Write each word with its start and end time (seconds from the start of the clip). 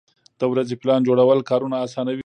د 0.39 0.41
ورځې 0.51 0.75
پلان 0.81 1.01
جوړول 1.07 1.39
کارونه 1.49 1.75
اسانوي. 1.85 2.19